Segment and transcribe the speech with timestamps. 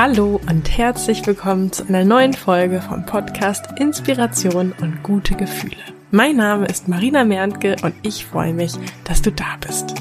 [0.00, 5.74] Hallo und herzlich willkommen zu einer neuen Folge vom Podcast Inspiration und gute Gefühle.
[6.12, 9.96] Mein Name ist Marina Merntke und ich freue mich, dass du da bist.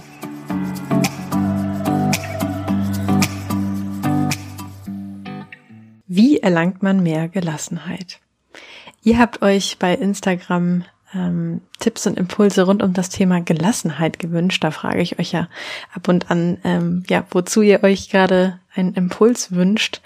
[6.06, 8.20] Wie erlangt man mehr Gelassenheit?
[9.02, 14.64] Ihr habt euch bei Instagram ähm, Tipps und Impulse rund um das Thema Gelassenheit gewünscht.
[14.64, 15.48] Da frage ich euch ja
[15.94, 20.02] ab und an, ähm, ja, wozu ihr euch gerade einen Impuls wünscht.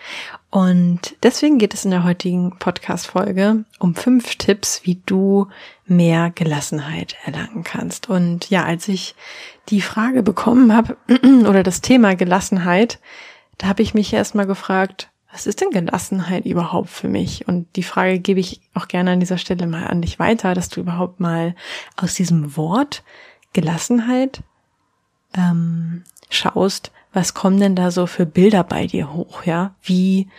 [0.49, 5.47] Und deswegen geht es in der heutigen Podcast-Folge um fünf Tipps, wie du
[5.85, 8.09] mehr Gelassenheit erlangen kannst.
[8.09, 9.15] Und ja, als ich
[9.69, 10.97] die Frage bekommen habe
[11.47, 12.99] oder das Thema Gelassenheit,
[13.57, 17.47] da habe ich mich erstmal gefragt, was ist denn Gelassenheit überhaupt für mich?
[17.47, 20.69] Und die Frage gebe ich auch gerne an dieser Stelle mal an dich weiter, dass
[20.69, 21.55] du überhaupt mal
[21.95, 23.03] aus diesem Wort
[23.53, 24.43] Gelassenheit
[25.33, 29.75] ähm, schaust, was kommen denn da so für Bilder bei dir hoch, ja?
[29.81, 30.29] Wie,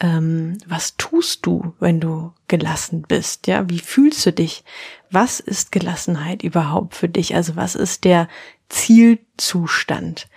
[0.00, 3.68] ähm, was tust du, wenn du gelassen bist, ja?
[3.68, 4.64] Wie fühlst du dich?
[5.10, 7.34] Was ist Gelassenheit überhaupt für dich?
[7.34, 8.28] Also was ist der
[8.68, 10.28] Zielzustand?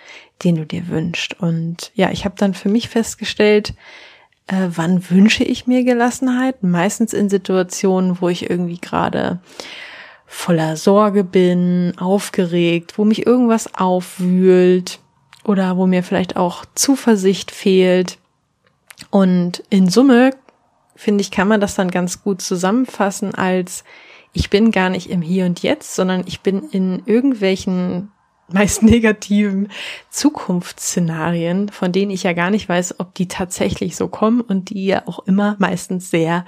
[0.43, 1.39] Den du dir wünschst.
[1.39, 3.73] Und ja, ich habe dann für mich festgestellt,
[4.47, 6.63] äh, wann wünsche ich mir Gelassenheit?
[6.63, 9.39] Meistens in Situationen, wo ich irgendwie gerade
[10.25, 14.99] voller Sorge bin, aufgeregt, wo mich irgendwas aufwühlt
[15.43, 18.17] oder wo mir vielleicht auch Zuversicht fehlt.
[19.09, 20.31] Und in Summe,
[20.95, 23.83] finde ich, kann man das dann ganz gut zusammenfassen als
[24.33, 28.11] ich bin gar nicht im Hier und Jetzt, sondern ich bin in irgendwelchen
[28.53, 29.69] meist negativen
[30.09, 34.85] Zukunftsszenarien, von denen ich ja gar nicht weiß, ob die tatsächlich so kommen und die
[34.85, 36.45] ja auch immer meistens sehr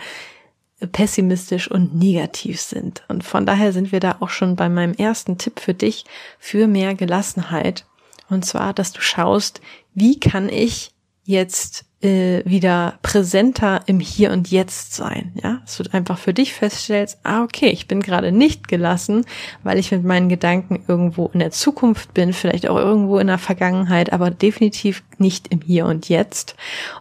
[0.91, 3.03] pessimistisch und negativ sind.
[3.07, 6.05] Und von daher sind wir da auch schon bei meinem ersten Tipp für dich
[6.39, 7.85] für mehr Gelassenheit.
[8.29, 9.61] Und zwar, dass du schaust,
[9.93, 10.91] wie kann ich
[11.23, 15.31] jetzt äh, wieder präsenter im Hier und Jetzt sein.
[15.41, 19.25] Ja, dass du einfach für dich feststellst, ah, okay, ich bin gerade nicht gelassen,
[19.63, 23.37] weil ich mit meinen Gedanken irgendwo in der Zukunft bin, vielleicht auch irgendwo in der
[23.37, 26.55] Vergangenheit, aber definitiv nicht im Hier und Jetzt.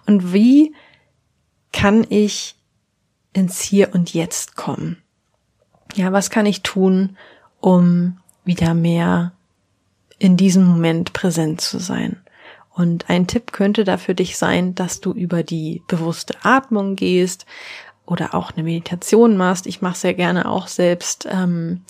[0.06, 0.72] Und wie
[1.72, 2.54] kann ich
[3.32, 5.02] ins Hier und Jetzt kommen?
[5.94, 7.16] Ja, was kann ich tun,
[7.60, 9.32] um wieder mehr
[10.18, 12.21] in diesem Moment präsent zu sein?
[12.74, 17.46] Und ein Tipp könnte da für dich sein, dass du über die bewusste Atmung gehst
[18.06, 19.66] oder auch eine Meditation machst.
[19.66, 21.28] Ich mache sehr gerne auch selbst.
[21.30, 21.82] Ähm,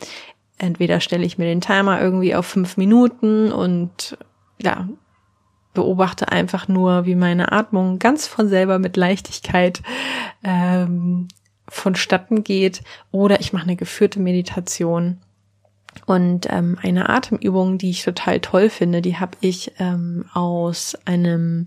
[0.59, 4.19] entweder stelle ich mir den Timer irgendwie auf fünf Minuten und
[4.61, 4.89] ja,
[5.75, 9.83] beobachte einfach nur, wie meine Atmung ganz von selber mit Leichtigkeit
[10.45, 11.29] ähm,
[11.69, 12.83] vonstatten geht.
[13.11, 15.21] Oder ich mache eine geführte Meditation
[16.07, 21.67] und ähm, eine Atemübung, die ich total toll finde, die habe ich ähm, aus einem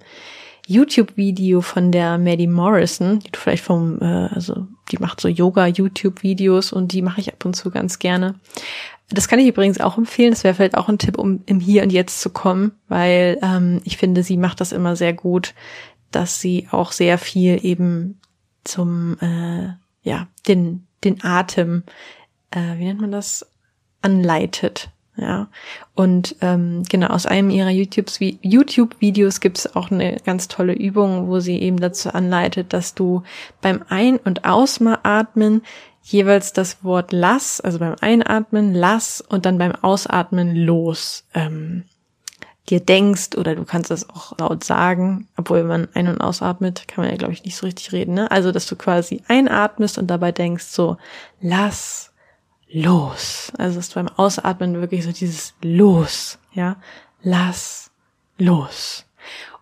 [0.68, 6.74] YouTube-Video von der Maddie Morrison, die du vielleicht vom, äh, also die macht so Yoga-YouTube-Videos
[6.74, 8.36] und die mache ich ab und zu ganz gerne.
[9.10, 10.32] Das kann ich übrigens auch empfehlen.
[10.32, 13.82] Das wäre vielleicht auch ein Tipp, um im Hier und Jetzt zu kommen, weil ähm,
[13.84, 15.54] ich finde, sie macht das immer sehr gut,
[16.12, 18.20] dass sie auch sehr viel eben
[18.64, 19.70] zum, äh,
[20.02, 21.84] ja, den, den Atem,
[22.50, 23.46] äh, wie nennt man das?
[24.06, 24.90] Anleitet.
[25.18, 25.48] Ja,
[25.94, 31.40] und ähm, genau aus einem ihrer YouTube-Videos gibt es auch eine ganz tolle Übung, wo
[31.40, 33.24] sie eben dazu anleitet, dass du
[33.62, 35.62] beim Ein- und Ausatmen
[36.04, 41.86] jeweils das Wort lass, also beim Einatmen lass und dann beim Ausatmen los ähm,
[42.70, 47.04] dir denkst oder du kannst es auch laut sagen, obwohl man ein- und ausatmet, kann
[47.04, 48.16] man ja glaube ich nicht so richtig reden.
[48.16, 48.30] Ne?
[48.32, 50.98] Also dass du quasi einatmest und dabei denkst so
[51.40, 52.12] lass
[52.70, 53.52] los.
[53.58, 56.78] Also ist beim Ausatmen wirklich so dieses los, ja,
[57.22, 57.92] lass
[58.38, 59.06] los.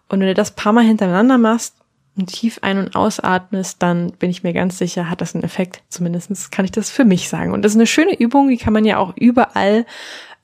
[0.10, 1.76] Und wenn du das paar Mal hintereinander machst
[2.16, 5.82] und tief ein- und ausatmest, dann bin ich mir ganz sicher, hat das einen Effekt.
[5.90, 7.52] Zumindestens kann ich das für mich sagen.
[7.52, 9.86] Und das ist eine schöne Übung, die kann man ja auch überall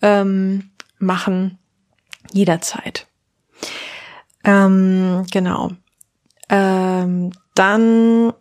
[0.01, 1.59] ähm, machen,
[2.31, 3.07] jederzeit.
[4.43, 5.71] Ähm, genau.
[6.49, 8.33] Ähm, dann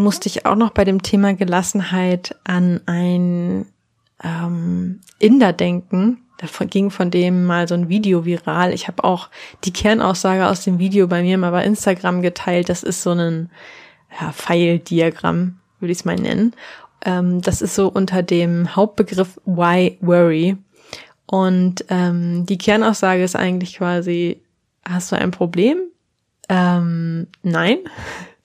[0.00, 3.66] musste ich auch noch bei dem Thema Gelassenheit an ein
[4.22, 6.22] ähm, Inder denken.
[6.38, 8.72] Da ging von dem mal so ein Video viral.
[8.72, 9.28] Ich habe auch
[9.64, 12.68] die Kernaussage aus dem Video bei mir mal bei Instagram geteilt.
[12.68, 13.50] Das ist so ein
[14.20, 16.54] ja, Pfeildiagramm, würde ich es mal nennen.
[17.04, 20.56] Ähm, das ist so unter dem Hauptbegriff Why Worry.
[21.26, 24.40] Und ähm, die Kernaussage ist eigentlich quasi,
[24.88, 25.78] hast du ein Problem?
[26.48, 27.78] Ähm, nein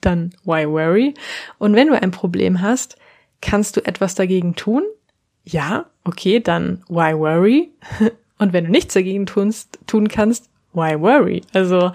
[0.06, 1.14] dann why worry?
[1.58, 2.96] Und wenn du ein Problem hast,
[3.40, 4.82] kannst du etwas dagegen tun?
[5.44, 7.72] Ja, okay, dann why worry?
[8.38, 11.42] Und wenn du nichts dagegen tunst, tun kannst, why worry?
[11.54, 11.92] Also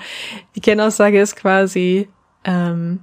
[0.55, 2.09] die Kernaussage ist quasi,
[2.43, 3.01] ähm,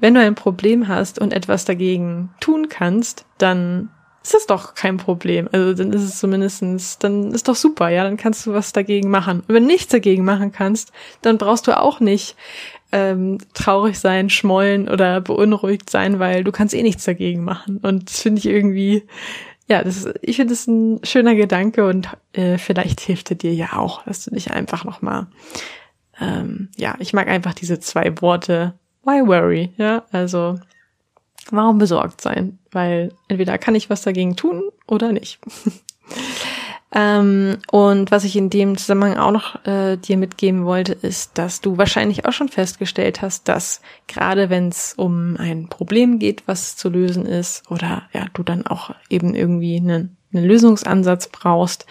[0.00, 3.90] wenn du ein Problem hast und etwas dagegen tun kannst, dann
[4.22, 5.48] ist das doch kein Problem.
[5.50, 9.10] Also dann ist es zumindestens, dann ist doch super, ja, dann kannst du was dagegen
[9.10, 9.40] machen.
[9.40, 10.92] Und wenn du nichts dagegen machen kannst,
[11.22, 12.36] dann brauchst du auch nicht
[12.92, 17.78] ähm, traurig sein, schmollen oder beunruhigt sein, weil du kannst eh nichts dagegen machen.
[17.78, 19.04] Und das finde ich irgendwie,
[19.66, 23.54] ja, das ist, ich finde es ein schöner Gedanke und äh, vielleicht hilft er dir
[23.54, 25.26] ja auch, dass du dich einfach nochmal,
[26.20, 28.74] ähm, ja, ich mag einfach diese zwei Worte,
[29.04, 30.58] why worry, ja, also
[31.50, 32.58] warum besorgt sein?
[32.70, 35.38] Weil entweder kann ich was dagegen tun oder nicht.
[36.90, 41.60] Ähm, und was ich in dem Zusammenhang auch noch äh, dir mitgeben wollte, ist, dass
[41.60, 46.76] du wahrscheinlich auch schon festgestellt hast, dass gerade wenn es um ein Problem geht, was
[46.76, 51.84] zu lösen ist, oder ja, du dann auch eben irgendwie einen, einen Lösungsansatz brauchst,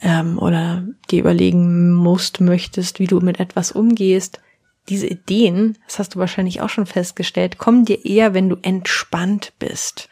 [0.00, 4.40] ähm, oder dir überlegen musst, möchtest, wie du mit etwas umgehst,
[4.88, 9.52] diese Ideen, das hast du wahrscheinlich auch schon festgestellt, kommen dir eher, wenn du entspannt
[9.58, 10.08] bist.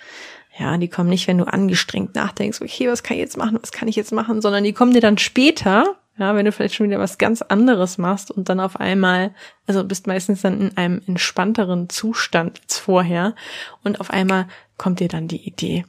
[0.59, 3.71] Ja, die kommen nicht, wenn du angestrengt nachdenkst, okay, was kann ich jetzt machen, was
[3.71, 6.89] kann ich jetzt machen, sondern die kommen dir dann später, ja, wenn du vielleicht schon
[6.89, 9.33] wieder was ganz anderes machst und dann auf einmal,
[9.69, 13.37] also bist meistens dann in einem entspannteren Zustand als vorher
[13.85, 15.85] und auf einmal kommt dir dann die Idee.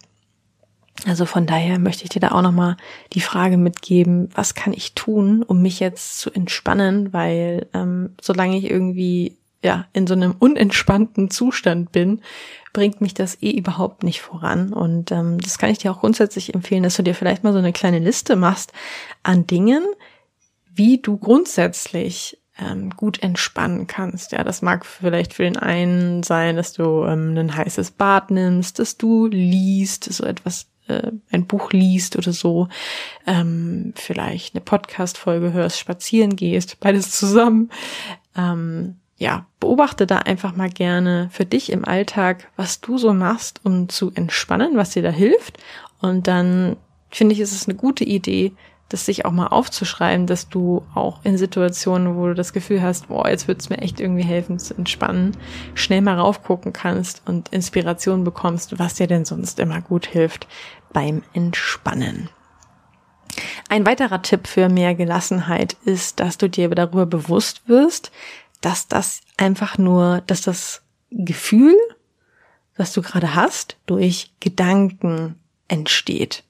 [1.07, 2.77] Also von daher möchte ich dir da auch nochmal
[3.13, 8.57] die Frage mitgeben, was kann ich tun, um mich jetzt zu entspannen, weil ähm, solange
[8.57, 12.21] ich irgendwie ja in so einem unentspannten Zustand bin,
[12.73, 14.73] bringt mich das eh überhaupt nicht voran.
[14.73, 17.59] Und ähm, das kann ich dir auch grundsätzlich empfehlen, dass du dir vielleicht mal so
[17.59, 18.73] eine kleine Liste machst
[19.23, 19.83] an Dingen,
[20.73, 24.31] wie du grundsätzlich ähm, gut entspannen kannst.
[24.31, 28.79] Ja, das mag vielleicht für den einen sein, dass du ähm, ein heißes Bad nimmst,
[28.79, 32.67] dass du liest, so etwas äh, ein Buch liest oder so,
[33.25, 37.71] ähm, vielleicht eine Podcast-Folge hörst, spazieren gehst, beides zusammen.
[38.35, 43.59] Ähm, ja, beobachte da einfach mal gerne für dich im Alltag, was du so machst,
[43.63, 45.57] um zu entspannen, was dir da hilft.
[45.99, 46.77] Und dann
[47.11, 48.53] finde ich, ist es eine gute Idee,
[48.87, 53.09] das sich auch mal aufzuschreiben, dass du auch in Situationen, wo du das Gefühl hast,
[53.09, 55.35] boah, jetzt wird es mir echt irgendwie helfen zu entspannen,
[55.75, 60.47] schnell mal raufgucken kannst und Inspiration bekommst, was dir denn sonst immer gut hilft
[60.93, 62.29] beim Entspannen.
[63.67, 68.11] Ein weiterer Tipp für mehr Gelassenheit ist, dass du dir darüber bewusst wirst,
[68.61, 71.75] dass das einfach nur, dass das Gefühl,
[72.77, 75.35] was du gerade hast, durch Gedanken
[75.67, 76.43] entsteht.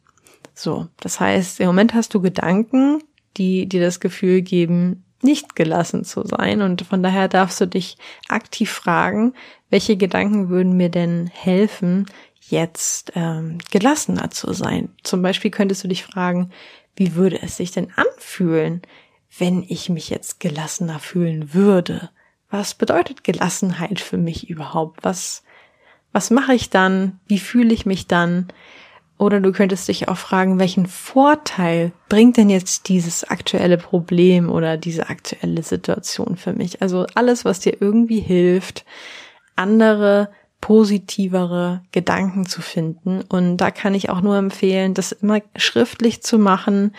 [0.53, 3.01] So, das heißt, im Moment hast du Gedanken,
[3.37, 6.61] die dir das Gefühl geben, nicht gelassen zu sein.
[6.61, 7.97] Und von daher darfst du dich
[8.27, 9.33] aktiv fragen,
[9.69, 12.05] welche Gedanken würden mir denn helfen,
[12.41, 14.89] jetzt ähm, gelassener zu sein.
[15.03, 16.51] Zum Beispiel könntest du dich fragen,
[16.95, 18.81] wie würde es sich denn anfühlen,
[19.37, 22.09] wenn ich mich jetzt gelassener fühlen würde?
[22.49, 25.03] Was bedeutet Gelassenheit für mich überhaupt?
[25.03, 25.43] Was,
[26.11, 27.19] was mache ich dann?
[27.27, 28.47] Wie fühle ich mich dann?
[29.19, 34.77] Oder du könntest dich auch fragen, welchen Vorteil bringt denn jetzt dieses aktuelle Problem oder
[34.77, 36.81] diese aktuelle Situation für mich?
[36.81, 38.85] Also alles, was dir irgendwie hilft,
[39.57, 40.29] andere
[40.61, 43.21] positivere Gedanken zu finden.
[43.21, 46.93] Und da kann ich auch nur empfehlen, das immer schriftlich zu machen.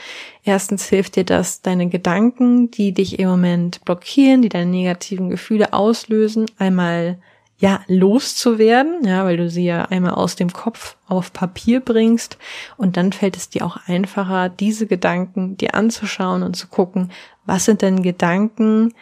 [0.45, 5.73] Erstens hilft dir das, deine Gedanken, die dich im Moment blockieren, die deine negativen Gefühle
[5.73, 7.19] auslösen, einmal
[7.59, 12.39] ja, loszuwerden, ja, weil du sie ja einmal aus dem Kopf auf Papier bringst
[12.79, 17.13] und dann fällt es dir auch einfacher, diese Gedanken dir anzuschauen und zu gucken,
[17.45, 18.95] was sind denn Gedanken,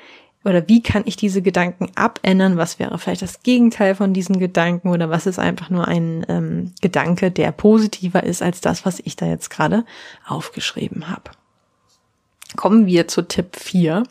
[0.44, 2.56] oder wie kann ich diese Gedanken abändern?
[2.56, 6.72] Was wäre vielleicht das Gegenteil von diesen Gedanken oder was ist einfach nur ein ähm,
[6.80, 9.84] Gedanke, der positiver ist als das, was ich da jetzt gerade
[10.26, 11.30] aufgeschrieben habe?
[12.56, 14.04] Kommen wir zu Tipp 4.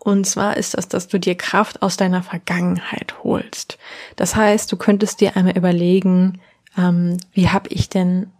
[0.00, 3.78] Und zwar ist das, dass du dir Kraft aus deiner Vergangenheit holst.
[4.16, 6.40] Das heißt, du könntest dir einmal überlegen,
[6.76, 8.32] ähm, wie habe ich denn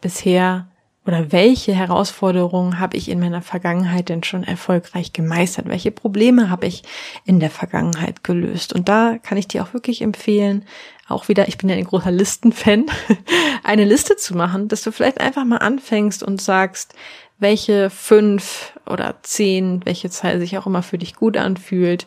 [0.00, 0.66] bisher
[1.04, 5.68] oder welche Herausforderungen habe ich in meiner Vergangenheit denn schon erfolgreich gemeistert?
[5.68, 6.84] Welche Probleme habe ich
[7.24, 8.72] in der Vergangenheit gelöst?
[8.72, 10.64] Und da kann ich dir auch wirklich empfehlen,
[11.08, 12.86] auch wieder, ich bin ja ein großer Listenfan,
[13.64, 16.94] eine Liste zu machen, dass du vielleicht einfach mal anfängst und sagst,
[17.38, 22.06] welche fünf oder zehn, welche Zahl sich auch immer für dich gut anfühlt,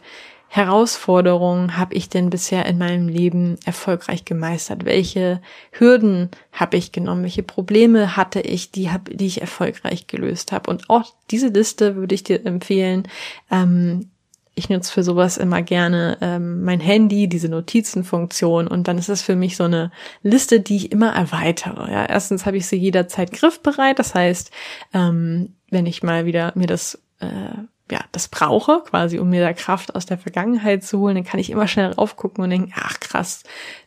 [0.55, 4.85] Herausforderungen habe ich denn bisher in meinem Leben erfolgreich gemeistert?
[4.85, 7.23] Welche Hürden habe ich genommen?
[7.23, 10.69] Welche Probleme hatte ich, die, hab, die ich erfolgreich gelöst habe?
[10.71, 13.05] Und auch diese Liste würde ich dir empfehlen.
[13.51, 14.11] Ähm,
[14.55, 19.21] ich nutze für sowas immer gerne ähm, mein Handy, diese Notizenfunktion und dann ist es
[19.21, 19.91] für mich so eine
[20.23, 21.91] Liste, die ich immer erweitere.
[21.91, 24.51] Ja, erstens habe ich sie jederzeit griffbereit, das heißt,
[24.93, 27.57] ähm, wenn ich mal wieder mir das äh,
[27.91, 31.39] ja, das brauche, quasi um mir da Kraft aus der Vergangenheit zu holen, dann kann
[31.39, 33.43] ich immer schnell raufgucken und denken, ach krass,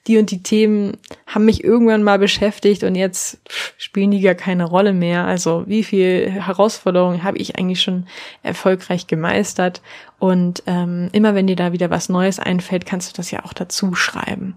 [0.06, 3.40] die und die Themen haben mich irgendwann mal beschäftigt und jetzt
[3.76, 5.24] spielen die gar keine Rolle mehr.
[5.24, 8.06] Also wie viel Herausforderungen habe ich eigentlich schon
[8.44, 9.82] erfolgreich gemeistert?
[10.20, 13.52] Und ähm, immer wenn dir da wieder was Neues einfällt, kannst du das ja auch
[13.52, 14.54] dazu schreiben.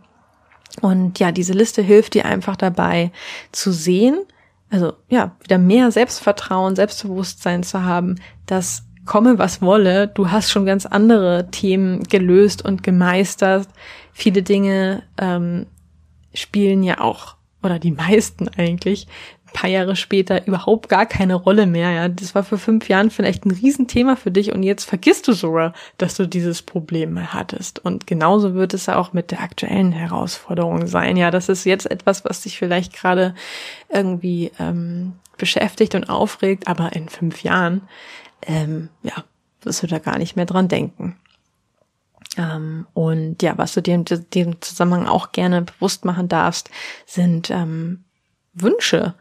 [0.82, 3.12] Und ja, diese Liste hilft dir einfach dabei
[3.52, 4.20] zu sehen,
[4.70, 10.66] also ja, wieder mehr Selbstvertrauen, Selbstbewusstsein zu haben, dass komme, was wolle, du hast schon
[10.66, 13.68] ganz andere Themen gelöst und gemeistert.
[14.14, 15.66] Viele Dinge ähm,
[16.34, 19.08] spielen ja auch, oder die meisten eigentlich,
[19.48, 21.92] ein paar Jahre später überhaupt gar keine Rolle mehr.
[21.92, 25.34] Ja, das war vor fünf Jahren vielleicht ein Riesenthema für dich und jetzt vergisst du
[25.34, 27.80] sogar, dass du dieses Problem mal hattest.
[27.80, 31.18] Und genauso wird es auch mit der aktuellen Herausforderung sein.
[31.18, 33.36] Ja, das ist jetzt etwas, was dich vielleicht gerade
[33.90, 37.82] irgendwie ähm, beschäftigt und aufregt, aber in fünf Jahren
[38.44, 39.24] ähm, ja,
[39.62, 41.18] wirst du da gar nicht mehr dran denken.
[42.38, 46.70] Ähm, und ja, was du dir in diesem Zusammenhang auch gerne bewusst machen darfst,
[47.06, 48.04] sind ähm,
[48.54, 49.16] Wünsche.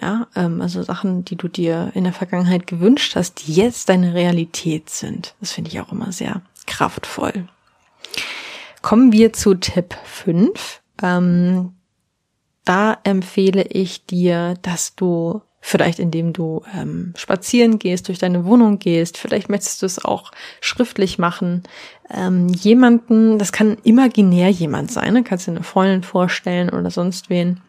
[0.00, 4.14] Ja, ähm, also Sachen, die du dir in der Vergangenheit gewünscht hast, die jetzt deine
[4.14, 5.34] Realität sind.
[5.40, 7.46] Das finde ich auch immer sehr kraftvoll.
[8.80, 10.82] Kommen wir zu Tipp 5.
[11.02, 11.74] Ähm,
[12.64, 18.80] da empfehle ich dir, dass du Vielleicht indem du ähm, spazieren gehst, durch deine Wohnung
[18.80, 19.16] gehst.
[19.16, 21.62] Vielleicht möchtest du es auch schriftlich machen.
[22.10, 25.12] Ähm, jemanden, das kann imaginär jemand sein.
[25.12, 25.22] Ne?
[25.22, 27.60] Kannst dir eine Freundin vorstellen oder sonst wen.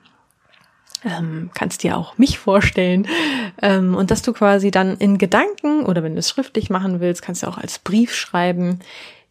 [1.06, 3.08] Ähm, kannst dir auch mich vorstellen.
[3.62, 7.22] Ähm, und dass du quasi dann in Gedanken oder wenn du es schriftlich machen willst,
[7.22, 8.80] kannst du auch als Brief schreiben,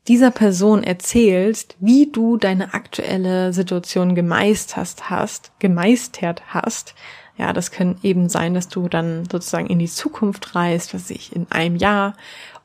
[0.09, 6.95] dieser Person erzählst, wie du deine aktuelle Situation gemeistert hast, gemeistert hast,
[7.37, 11.35] ja, das kann eben sein, dass du dann sozusagen in die Zukunft reist, was ich
[11.35, 12.15] in einem Jahr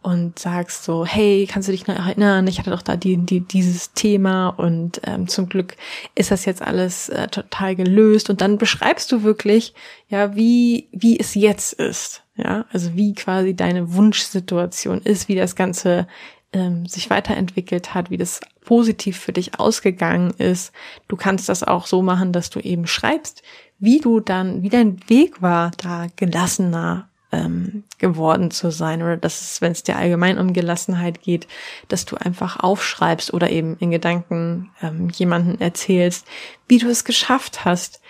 [0.01, 2.47] und sagst so, hey, kannst du dich noch erinnern?
[2.47, 5.75] Ich hatte doch da die, die, dieses Thema und ähm, zum Glück
[6.15, 9.73] ist das jetzt alles äh, total gelöst und dann beschreibst du wirklich,
[10.07, 15.55] ja, wie wie es jetzt ist, ja, also wie quasi deine Wunschsituation ist, wie das
[15.55, 16.07] Ganze
[16.53, 20.73] ähm, sich weiterentwickelt hat, wie das positiv für dich ausgegangen ist.
[21.07, 23.43] Du kannst das auch so machen, dass du eben schreibst,
[23.79, 29.39] wie du dann, wie dein Weg war, da gelassener ähm, geworden zu sein oder dass
[29.39, 31.47] es, wenn es dir allgemein um Gelassenheit geht,
[31.87, 36.27] dass du einfach aufschreibst oder eben in Gedanken ähm, jemanden erzählst,
[36.67, 38.01] wie du es geschafft hast,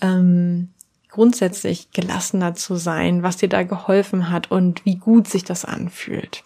[0.00, 0.70] ähm,
[1.10, 6.42] grundsätzlich gelassener zu sein, was dir da geholfen hat und wie gut sich das anfühlt.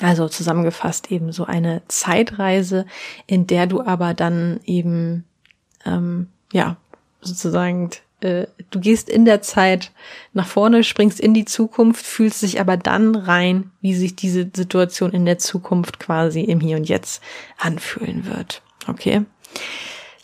[0.00, 2.86] Also zusammengefasst eben so eine Zeitreise,
[3.26, 5.24] in der du aber dann eben
[5.84, 6.76] ähm, ja
[7.20, 7.90] sozusagen,
[8.20, 9.90] äh, du gehst in der Zeit
[10.32, 15.12] nach vorne, springst in die Zukunft, fühlst dich aber dann rein, wie sich diese Situation
[15.12, 17.22] in der Zukunft quasi im Hier und Jetzt
[17.58, 18.62] anfühlen wird.
[18.86, 19.24] Okay.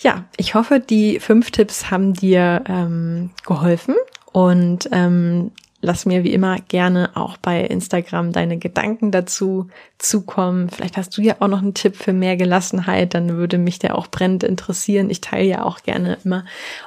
[0.00, 3.94] Ja, ich hoffe, die fünf Tipps haben dir ähm, geholfen
[4.32, 5.52] und ähm,
[5.84, 10.68] lass mir wie immer gerne auch bei Instagram deine Gedanken dazu zukommen.
[10.68, 13.96] Vielleicht hast du ja auch noch einen Tipp für mehr Gelassenheit, dann würde mich der
[13.96, 15.10] auch brennend interessieren.
[15.10, 16.44] Ich teile ja auch gerne immer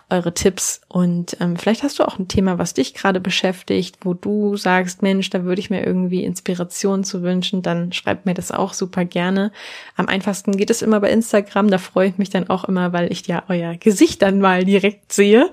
[0.09, 4.13] eure Tipps und ähm, vielleicht hast du auch ein Thema, was dich gerade beschäftigt, wo
[4.13, 8.51] du sagst, Mensch, da würde ich mir irgendwie Inspiration zu wünschen, dann schreibt mir das
[8.51, 9.51] auch super gerne.
[9.95, 13.11] Am einfachsten geht es immer bei Instagram, da freue ich mich dann auch immer, weil
[13.11, 15.49] ich ja euer Gesicht dann mal direkt sehe.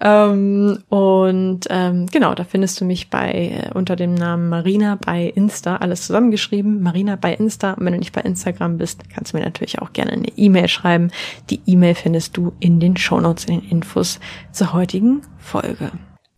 [0.00, 5.24] Ähm, und ähm, genau, da findest du mich bei äh, unter dem Namen Marina bei
[5.24, 7.72] Insta, alles zusammengeschrieben Marina bei Insta.
[7.72, 10.68] Und wenn du nicht bei Instagram bist, kannst du mir natürlich auch gerne eine E-Mail
[10.68, 11.10] schreiben.
[11.50, 14.20] Die E-Mail findest du in den Shownotes, in den Infos
[14.52, 15.90] zur heutigen Folge.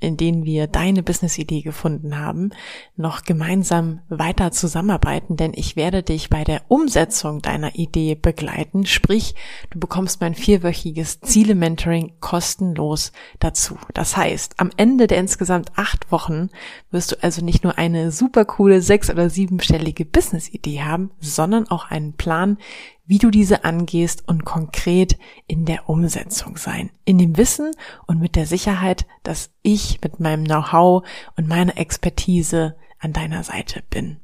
[0.00, 2.50] in denen wir deine Business-Idee gefunden haben,
[2.96, 8.86] noch gemeinsam weiter zusammenarbeiten, denn ich werde dich bei der Umsetzung deiner Idee begleiten.
[8.86, 9.34] Sprich,
[9.70, 13.76] du bekommst mein vierwöchiges Ziele-Mentoring kostenlos dazu.
[13.94, 16.50] Das heißt, am Ende der insgesamt acht Wochen
[16.90, 21.90] wirst du also nicht nur eine super coole sechs- oder siebenstellige Business-Idee haben, sondern auch
[21.90, 22.58] einen Plan,
[23.08, 26.90] wie du diese angehst und konkret in der Umsetzung sein.
[27.06, 27.70] In dem Wissen
[28.06, 33.82] und mit der Sicherheit, dass ich mit meinem Know-how und meiner Expertise an deiner Seite
[33.90, 34.20] bin.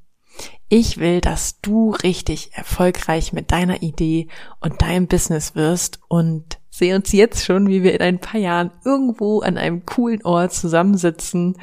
[0.69, 4.29] Ich will, dass du richtig erfolgreich mit deiner Idee
[4.61, 8.73] und deinem Business wirst und sehe uns jetzt schon, wie wir in ein paar Jahren
[8.85, 11.57] irgendwo an einem coolen Ort zusammensitzen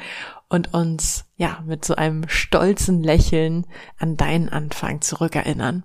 [0.48, 3.66] und uns ja mit so einem stolzen Lächeln
[3.98, 5.84] an deinen Anfang zurückerinnern